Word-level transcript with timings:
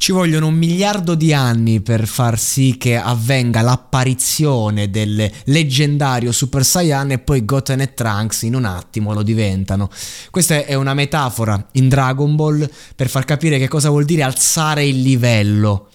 Ci 0.00 0.12
vogliono 0.12 0.46
un 0.46 0.54
miliardo 0.54 1.14
di 1.14 1.34
anni 1.34 1.82
per 1.82 2.06
far 2.06 2.38
sì 2.38 2.78
che 2.78 2.96
avvenga 2.96 3.60
l'apparizione 3.60 4.88
del 4.88 5.30
leggendario 5.44 6.32
Super 6.32 6.64
Saiyan 6.64 7.10
e 7.10 7.18
poi 7.18 7.44
Goten 7.44 7.82
e 7.82 7.92
Trunks 7.92 8.40
in 8.42 8.54
un 8.54 8.64
attimo 8.64 9.12
lo 9.12 9.22
diventano. 9.22 9.90
Questa 10.30 10.64
è 10.64 10.72
una 10.72 10.94
metafora 10.94 11.68
in 11.72 11.90
Dragon 11.90 12.34
Ball 12.34 12.66
per 12.96 13.10
far 13.10 13.26
capire 13.26 13.58
che 13.58 13.68
cosa 13.68 13.90
vuol 13.90 14.06
dire 14.06 14.22
alzare 14.22 14.86
il 14.86 15.02
livello. 15.02 15.90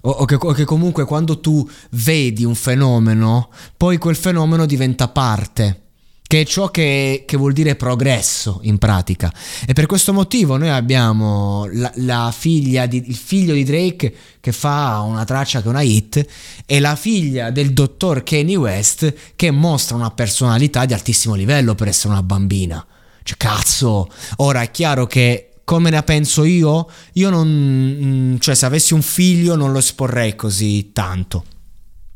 O, 0.00 0.10
o, 0.10 0.24
che, 0.24 0.36
o 0.40 0.52
che 0.52 0.64
comunque 0.64 1.04
quando 1.04 1.38
tu 1.38 1.68
vedi 1.90 2.46
un 2.46 2.54
fenomeno, 2.54 3.50
poi 3.76 3.98
quel 3.98 4.16
fenomeno 4.16 4.64
diventa 4.64 5.08
parte 5.08 5.89
che 6.30 6.42
è 6.42 6.44
ciò 6.44 6.70
che, 6.70 7.24
che, 7.26 7.36
vuol 7.36 7.52
dire 7.52 7.74
progresso 7.74 8.60
in 8.62 8.78
pratica. 8.78 9.34
E 9.66 9.72
per 9.72 9.86
questo 9.86 10.12
motivo 10.12 10.56
noi 10.56 10.68
abbiamo 10.68 11.66
la, 11.72 11.90
la 11.96 12.32
figlia 12.32 12.86
di, 12.86 13.02
il 13.04 13.16
figlio 13.16 13.52
di 13.52 13.64
Drake 13.64 14.14
che 14.38 14.52
fa 14.52 15.00
una 15.00 15.24
traccia 15.24 15.60
che 15.60 15.66
è 15.66 15.70
una 15.70 15.80
hit 15.80 16.24
e 16.66 16.78
la 16.78 16.94
figlia 16.94 17.50
del 17.50 17.72
dottor 17.72 18.22
Kanye 18.22 18.54
West 18.54 19.12
che 19.34 19.50
mostra 19.50 19.96
una 19.96 20.12
personalità 20.12 20.84
di 20.84 20.92
altissimo 20.92 21.34
livello 21.34 21.74
per 21.74 21.88
essere 21.88 22.12
una 22.12 22.22
bambina. 22.22 22.86
Cioè, 23.24 23.36
cazzo, 23.36 24.08
ora 24.36 24.62
è 24.62 24.70
chiaro 24.70 25.08
che 25.08 25.54
come 25.64 25.90
la 25.90 26.04
penso 26.04 26.44
io, 26.44 26.88
io 27.14 27.28
non... 27.30 27.48
Mm, 27.48 28.36
cioè 28.36 28.54
se 28.54 28.66
avessi 28.66 28.94
un 28.94 29.02
figlio 29.02 29.56
non 29.56 29.72
lo 29.72 29.80
esporrei 29.80 30.36
così 30.36 30.92
tanto 30.92 31.42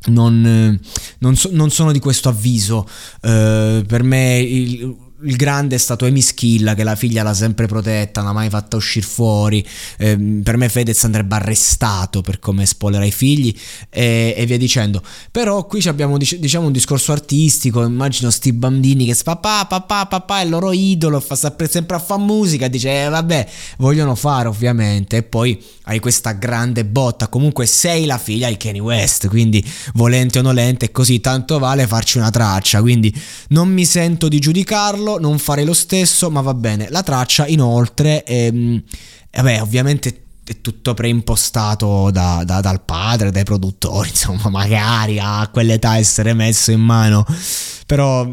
non, 0.06 0.78
non, 1.18 1.36
so, 1.36 1.48
non, 1.52 1.70
sono 1.70 1.92
di 1.92 1.98
questo 1.98 2.28
avviso. 2.28 2.86
Uh, 3.22 3.82
per 3.86 4.02
me 4.02 4.38
il, 4.38 4.96
il 5.24 5.36
grande 5.36 5.76
è 5.76 5.78
stato 5.78 6.04
Amy 6.04 6.20
Schilla 6.20 6.74
che 6.74 6.84
la 6.84 6.94
figlia 6.94 7.22
l'ha 7.22 7.34
sempre 7.34 7.66
protetta, 7.66 8.20
non 8.20 8.30
l'ha 8.30 8.34
mai 8.34 8.50
fatta 8.50 8.76
uscire 8.76 9.06
fuori. 9.06 9.66
Eh, 9.98 10.16
per 10.42 10.56
me 10.56 10.68
Fedez 10.68 11.02
andrebbe 11.04 11.34
arrestato 11.34 12.20
per 12.20 12.38
come 12.38 12.66
spoilera 12.66 13.04
i 13.04 13.10
figli 13.10 13.54
e, 13.90 14.34
e, 14.36 14.46
via 14.46 14.58
dicendo. 14.58 15.02
Però 15.30 15.66
qui 15.66 15.82
abbiamo 15.86 16.18
diciamo 16.18 16.66
un 16.66 16.72
discorso 16.72 17.12
artistico, 17.12 17.82
immagino 17.84 18.30
sti 18.30 18.52
bambini 18.52 19.06
che 19.06 19.16
papà, 19.22 19.66
papà, 19.66 20.06
papà 20.06 20.40
è 20.40 20.44
il 20.44 20.50
loro 20.50 20.72
idolo, 20.72 21.20
fa 21.20 21.34
sempre, 21.34 21.96
a 21.96 21.98
fare 21.98 22.20
musica, 22.20 22.68
dice 22.68 23.04
eh, 23.04 23.08
vabbè, 23.08 23.48
vogliono 23.78 24.14
fare 24.14 24.48
ovviamente. 24.48 25.18
E 25.18 25.22
poi 25.22 25.62
hai 25.84 25.98
questa 25.98 26.32
grande 26.32 26.84
botta, 26.84 27.28
comunque 27.28 27.66
sei 27.66 28.06
la 28.06 28.18
figlia 28.18 28.48
di 28.48 28.56
Kanye 28.56 28.80
West, 28.80 29.28
quindi 29.28 29.64
volente 29.94 30.38
o 30.38 30.42
nolente 30.42 30.90
così 30.90 31.20
tanto 31.20 31.58
vale 31.58 31.86
farci 31.86 32.18
una 32.18 32.30
traccia, 32.30 32.80
quindi 32.80 33.14
non 33.48 33.68
mi 33.68 33.84
sento 33.84 34.28
di 34.28 34.38
giudicarlo 34.38 35.13
non 35.18 35.38
farei 35.38 35.64
lo 35.64 35.74
stesso, 35.74 36.30
ma 36.30 36.40
va 36.40 36.54
bene. 36.54 36.88
La 36.90 37.02
traccia 37.02 37.46
inoltre, 37.46 38.24
ehm, 38.24 38.82
vabbè, 39.32 39.62
ovviamente 39.62 40.24
è 40.44 40.60
tutto 40.60 40.92
preimpostato 40.94 42.10
da, 42.10 42.42
da, 42.44 42.60
dal 42.60 42.82
padre, 42.82 43.30
dai 43.30 43.44
produttori, 43.44 44.08
insomma, 44.10 44.50
magari 44.50 45.18
a 45.18 45.48
quell'età 45.52 45.96
essere 45.96 46.34
messo 46.34 46.70
in 46.70 46.80
mano 46.80 47.24
però, 47.86 48.26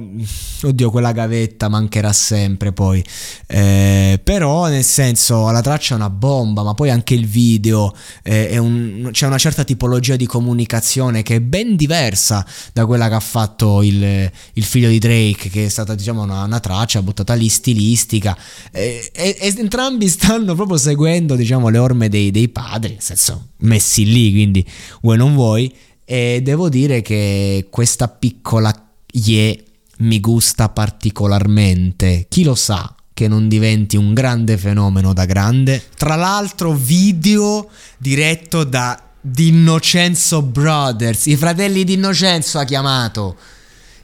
oddio, 0.64 0.90
quella 0.92 1.12
gavetta 1.12 1.68
mancherà 1.68 2.14
sempre 2.14 2.72
poi. 2.72 3.04
Eh, 3.48 4.20
però, 4.24 4.68
nel 4.68 4.84
senso, 4.84 5.50
la 5.52 5.62
traccia 5.62 5.94
è 5.94 5.98
una 5.98 6.10
bomba, 6.10 6.64
ma 6.64 6.74
poi 6.74 6.90
anche 6.90 7.14
il 7.14 7.26
video 7.26 7.94
eh, 8.24 8.58
un, 8.58 9.10
c'è 9.12 9.28
una 9.28 9.38
certa 9.38 9.64
tipologia 9.64 10.16
di 10.16 10.26
comunicazione 10.26 11.22
che 11.22 11.36
è 11.36 11.40
ben 11.42 11.76
diversa 11.76 12.46
da 12.72 12.86
quella 12.86 13.10
che 13.10 13.16
ha 13.16 13.20
fatto 13.20 13.82
il, 13.82 14.32
il 14.54 14.64
figlio 14.64 14.90
di 14.90 15.00
Drake, 15.00 15.50
che 15.50 15.66
è 15.66 15.70
stata, 15.70 15.96
diciamo, 15.96 16.22
una, 16.22 16.44
una 16.44 16.60
traccia 16.62 17.02
buttata 17.02 17.34
lì 17.34 17.50
stilistica. 17.50 18.38
Eh, 18.72 19.12
e, 19.14 19.38
e, 19.38 19.54
entrambi 19.58 20.08
stanno 20.08 20.56
proprio 20.56 20.78
seguendo, 20.78 21.36
diciamo, 21.36 21.68
le 21.68 21.78
orme 21.78 22.08
dei, 22.08 22.32
dei 22.32 22.48
padri, 22.48 22.92
nel 22.94 23.02
senso, 23.02 23.50
messi 23.58 24.06
lì, 24.06 24.32
quindi 24.32 24.66
vuoi 25.02 25.18
non 25.18 25.34
vuoi. 25.36 25.74
E 26.06 26.42
devo 26.44 26.68
dire 26.68 27.02
che 27.02 27.68
questa 27.70 28.08
piccola 28.08 28.91
Ye 29.14 29.64
mi 30.00 30.20
gusta 30.20 30.70
particolarmente. 30.70 32.26
Chi 32.30 32.44
lo 32.44 32.56
sa 32.56 32.96
che 33.14 33.28
non 33.28 33.48
diventi 33.48 33.98
un 33.98 34.14
grande 34.14 34.58
fenomeno 34.58 35.14
da 35.14 35.26
grande? 35.26 35.84
Tra 35.96 36.16
l'altro, 36.16 36.74
video 36.74 37.70
diretto 37.98 38.64
da 38.64 39.00
D'Innocenzo 39.24 40.42
Brothers, 40.42 41.28
i 41.28 41.36
fratelli 41.36 41.84
D'Innocenzo 41.84 42.58
ha 42.58 42.64
chiamato 42.64 43.38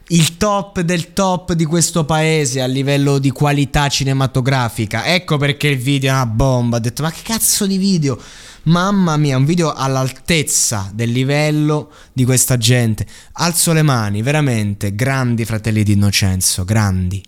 il 0.10 0.38
top 0.38 0.80
del 0.82 1.12
top 1.12 1.52
di 1.52 1.66
questo 1.66 2.06
paese 2.06 2.62
a 2.62 2.66
livello 2.66 3.18
di 3.18 3.30
qualità 3.32 3.90
cinematografica. 3.90 5.06
Ecco 5.06 5.38
perché 5.38 5.68
il 5.68 5.78
video 5.78 6.12
è 6.12 6.14
una 6.14 6.26
bomba. 6.26 6.78
Ho 6.78 6.80
detto, 6.80 7.04
ma 7.04 7.12
che 7.12 7.22
cazzo 7.24 7.66
di 7.66 7.78
video? 7.78 8.18
Mamma 8.64 9.18
mia, 9.18 9.38
un 9.38 9.46
video 9.46 9.74
all'altezza 9.74 10.90
del 10.94 11.12
livello 11.12 11.92
di 12.14 12.24
questa 12.24 12.58
gente. 12.58 13.06
Alzo 13.34 13.74
le 13.74 13.82
mani, 13.82 14.22
veramente, 14.22 14.96
grandi 14.96 15.46
fratelli 15.46 15.84
di 15.84 15.94
Innocenzo, 15.94 16.64
grandi. 16.64 17.26